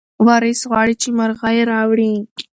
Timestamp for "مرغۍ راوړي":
1.17-2.13